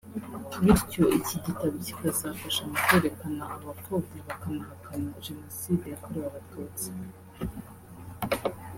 bityo 0.63 1.03
iki 1.19 1.35
gitabo 1.45 1.75
kikazafasha 1.85 2.61
mu 2.69 2.75
kwerekana 2.83 3.43
abapfobya 3.55 4.19
bakanahakana 4.27 5.09
Jenoside 5.25 5.85
yakorewe 5.93 6.25
Abatutsi 6.29 6.87